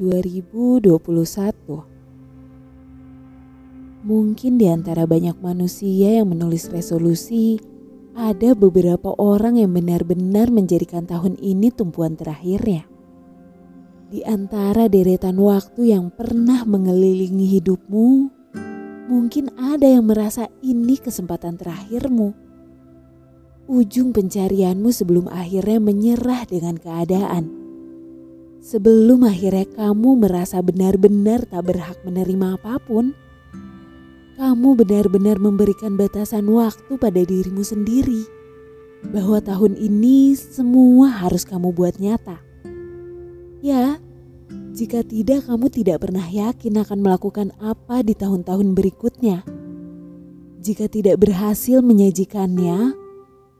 [0.00, 1.84] 2021.
[4.00, 7.60] Mungkin di antara banyak manusia yang menulis resolusi,
[8.16, 12.88] ada beberapa orang yang benar-benar menjadikan tahun ini tumpuan terakhirnya.
[14.08, 18.08] Di antara deretan waktu yang pernah mengelilingi hidupmu,
[19.12, 22.32] mungkin ada yang merasa ini kesempatan terakhirmu.
[23.68, 27.59] Ujung pencarianmu sebelum akhirnya menyerah dengan keadaan
[28.60, 33.16] sebelum akhirnya kamu merasa benar-benar tak berhak menerima apa pun,
[34.36, 38.24] kamu benar-benar memberikan batasan waktu pada dirimu sendiri
[39.12, 42.40] bahwa tahun ini semua harus kamu buat nyata.
[43.60, 44.00] Ya,
[44.72, 49.44] jika tidak, kamu tidak pernah yakin akan melakukan apa di tahun-tahun berikutnya.
[50.60, 52.92] Jika tidak berhasil menyajikannya,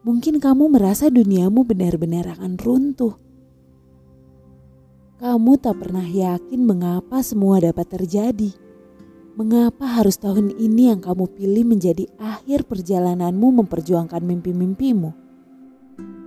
[0.04, 3.29] mungkin kamu merasa duniamu benar-benar akan runtuh
[5.20, 8.56] kamu tak pernah yakin mengapa semua dapat terjadi.
[9.36, 15.12] Mengapa harus tahun ini yang kamu pilih menjadi akhir perjalananmu memperjuangkan mimpi-mimpimu?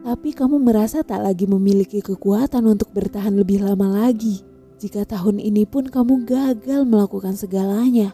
[0.05, 4.45] Tapi kamu merasa tak lagi memiliki kekuatan untuk bertahan lebih lama lagi.
[4.77, 8.14] Jika tahun ini pun kamu gagal melakukan segalanya,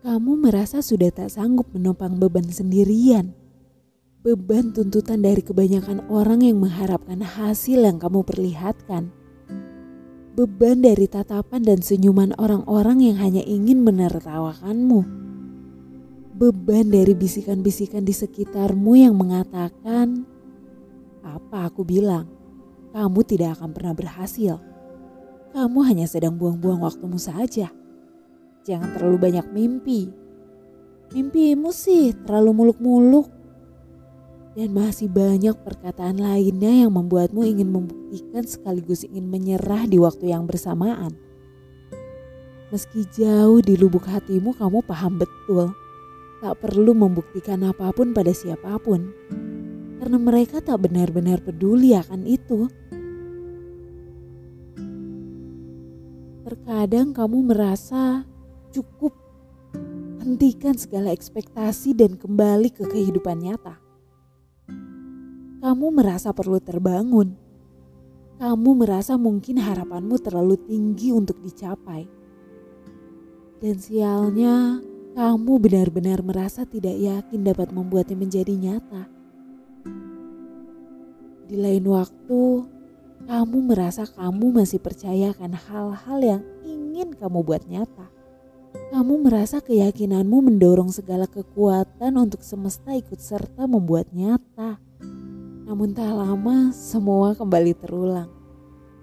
[0.00, 3.43] kamu merasa sudah tak sanggup menopang beban sendirian
[4.24, 9.12] beban tuntutan dari kebanyakan orang yang mengharapkan hasil yang kamu perlihatkan.
[10.32, 15.04] Beban dari tatapan dan senyuman orang-orang yang hanya ingin menertawakanmu.
[16.40, 20.24] Beban dari bisikan-bisikan di sekitarmu yang mengatakan,
[21.20, 22.24] "Apa aku bilang?
[22.96, 24.56] Kamu tidak akan pernah berhasil.
[25.52, 27.68] Kamu hanya sedang buang-buang waktumu saja.
[28.64, 30.08] Jangan terlalu banyak mimpi.
[31.12, 33.43] Mimpimu sih terlalu muluk-muluk."
[34.54, 40.46] Dan masih banyak perkataan lainnya yang membuatmu ingin membuktikan sekaligus ingin menyerah di waktu yang
[40.46, 41.10] bersamaan.
[42.70, 45.74] Meski jauh di lubuk hatimu kamu paham betul,
[46.38, 49.10] tak perlu membuktikan apa pun pada siapa pun.
[49.98, 52.70] Karena mereka tak benar-benar peduli akan itu.
[56.46, 58.22] Terkadang kamu merasa
[58.70, 59.18] cukup
[60.22, 63.83] hentikan segala ekspektasi dan kembali ke kehidupan nyata
[65.64, 67.40] kamu merasa perlu terbangun.
[68.36, 72.04] Kamu merasa mungkin harapanmu terlalu tinggi untuk dicapai.
[73.64, 74.84] Dan sialnya,
[75.16, 79.08] kamu benar-benar merasa tidak yakin dapat membuatnya menjadi nyata.
[81.48, 82.42] Di lain waktu,
[83.24, 88.12] kamu merasa kamu masih percaya akan hal-hal yang ingin kamu buat nyata.
[88.92, 94.76] Kamu merasa keyakinanmu mendorong segala kekuatan untuk semesta ikut serta membuat nyata.
[95.64, 98.28] Namun tak lama semua kembali terulang.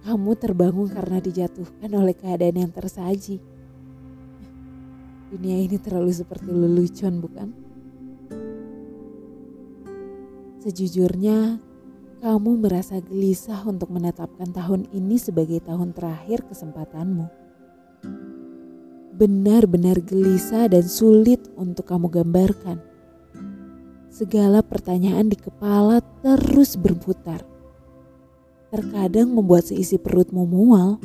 [0.06, 3.42] Kamu terbangun karena dijatuhkan oleh keadaan yang tersaji.
[5.34, 7.50] Dunia ini terlalu seperti lelucon bukan?
[10.62, 11.58] Sejujurnya,
[12.22, 17.26] kamu merasa gelisah untuk menetapkan tahun ini sebagai tahun terakhir kesempatanmu.
[19.18, 22.91] Benar-benar gelisah dan sulit untuk kamu gambarkan
[24.12, 27.48] Segala pertanyaan di kepala terus berputar.
[28.68, 31.00] Terkadang membuat seisi perutmu mual.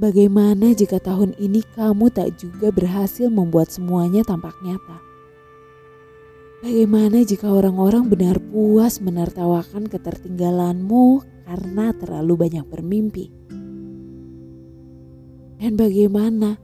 [0.00, 5.04] Bagaimana jika tahun ini kamu tak juga berhasil membuat semuanya tampak nyata?
[6.64, 13.28] Bagaimana jika orang-orang benar puas menertawakan ketertinggalanmu karena terlalu banyak bermimpi?
[15.60, 16.63] Dan bagaimana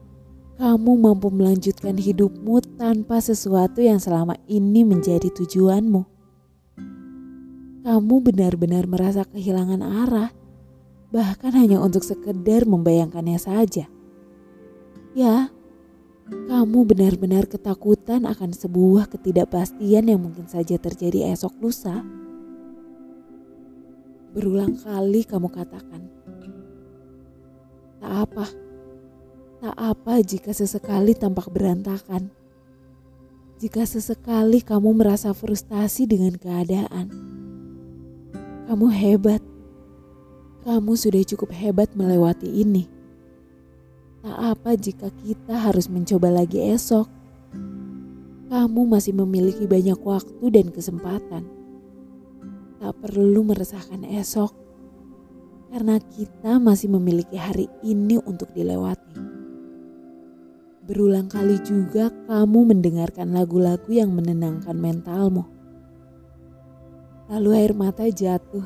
[0.61, 6.05] kamu mampu melanjutkan hidupmu tanpa sesuatu yang selama ini menjadi tujuanmu.
[7.81, 10.29] Kamu benar-benar merasa kehilangan arah,
[11.09, 13.89] bahkan hanya untuk sekedar membayangkannya saja.
[15.17, 15.49] Ya,
[16.29, 22.05] kamu benar-benar ketakutan akan sebuah ketidakpastian yang mungkin saja terjadi esok lusa.
[24.37, 26.05] Berulang kali kamu katakan,
[28.05, 28.70] "Tak apa."
[29.61, 32.33] Tak apa jika sesekali tampak berantakan.
[33.61, 37.13] Jika sesekali kamu merasa frustasi dengan keadaan.
[38.65, 39.45] Kamu hebat.
[40.65, 42.89] Kamu sudah cukup hebat melewati ini.
[44.25, 47.05] Tak apa jika kita harus mencoba lagi esok.
[48.49, 51.45] Kamu masih memiliki banyak waktu dan kesempatan.
[52.81, 54.57] Tak perlu meresahkan esok
[55.69, 59.20] karena kita masih memiliki hari ini untuk dilewati.
[60.81, 65.45] Berulang kali juga kamu mendengarkan lagu-lagu yang menenangkan mentalmu.
[67.29, 68.65] Lalu air mata jatuh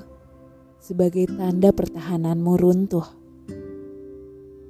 [0.78, 3.02] sebagai tanda pertahananmu runtuh.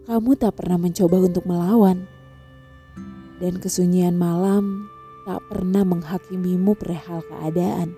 [0.08, 2.08] Kamu tak pernah mencoba untuk melawan,
[3.44, 4.88] dan kesunyian malam
[5.28, 7.92] tak pernah menghakimimu perihal keadaan.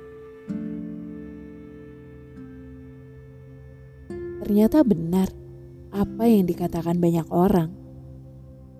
[4.42, 5.30] Ternyata benar
[5.94, 7.85] apa yang dikatakan banyak orang.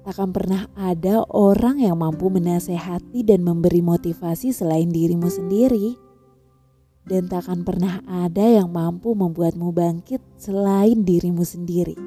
[0.07, 5.99] Takkan pernah ada orang yang mampu menasehati dan memberi motivasi selain dirimu sendiri.
[7.03, 11.99] Dan takkan pernah ada yang mampu membuatmu bangkit selain dirimu sendiri.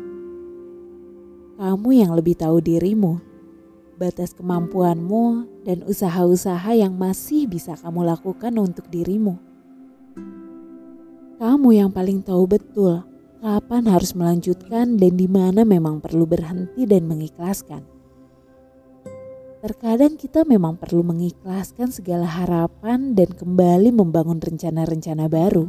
[1.59, 3.29] Kamu yang lebih tahu dirimu
[3.99, 9.35] batas kemampuanmu, dan usaha-usaha yang masih bisa kamu lakukan untuk dirimu.
[11.35, 13.03] Kamu yang paling tahu betul
[13.39, 17.87] kapan harus melanjutkan dan di mana memang perlu berhenti dan mengikhlaskan.
[19.59, 25.67] Terkadang kita memang perlu mengikhlaskan segala harapan dan kembali membangun rencana-rencana baru.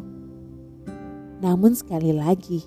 [1.43, 2.63] Namun sekali lagi,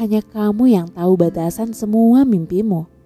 [0.00, 2.98] hanya kamu yang tahu batasan semua mimpimu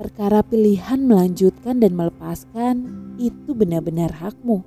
[0.00, 2.88] Perkara pilihan melanjutkan dan melepaskan
[3.20, 4.64] itu benar-benar hakmu.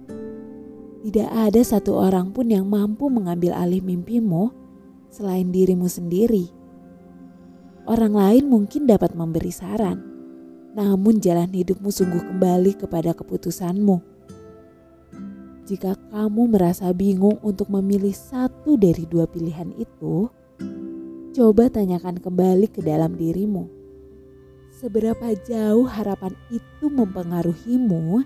[1.01, 4.53] Tidak ada satu orang pun yang mampu mengambil alih mimpimu
[5.13, 6.49] selain dirimu sendiri.
[7.85, 10.01] Orang lain mungkin dapat memberi saran,
[10.73, 14.01] namun jalan hidupmu sungguh kembali kepada keputusanmu.
[15.69, 20.33] Jika kamu merasa bingung untuk memilih satu dari dua pilihan itu,
[21.37, 23.83] coba tanyakan kembali ke dalam dirimu
[24.83, 28.19] seberapa jauh harapan itu mempengaruhimu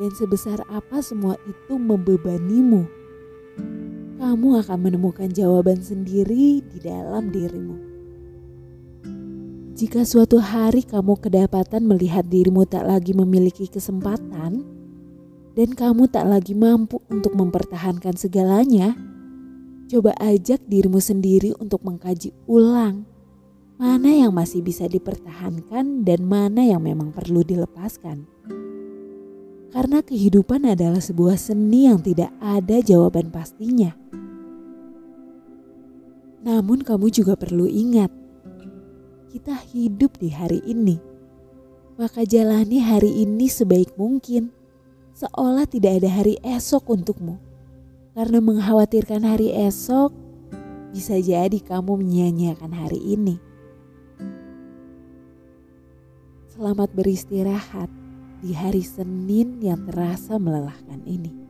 [0.00, 3.01] dan sebesar apa semua itu membebanimu.
[4.20, 7.76] Kamu akan menemukan jawaban sendiri di dalam dirimu.
[9.72, 14.62] Jika suatu hari kamu kedapatan melihat dirimu tak lagi memiliki kesempatan
[15.52, 18.92] dan kamu tak lagi mampu untuk mempertahankan segalanya,
[19.88, 23.08] coba ajak dirimu sendiri untuk mengkaji ulang
[23.82, 28.30] mana yang masih bisa dipertahankan dan mana yang memang perlu dilepaskan.
[29.72, 33.96] Karena kehidupan adalah sebuah seni yang tidak ada jawaban pastinya.
[36.44, 38.12] Namun kamu juga perlu ingat,
[39.32, 41.00] kita hidup di hari ini.
[41.96, 44.52] Maka jalani hari ini sebaik mungkin,
[45.16, 47.40] seolah tidak ada hari esok untukmu.
[48.12, 50.12] Karena mengkhawatirkan hari esok,
[50.92, 53.40] bisa jadi kamu menyia-nyiakan hari ini.
[56.52, 58.01] Selamat beristirahat
[58.42, 61.41] di hari Senin yang terasa melelahkan ini.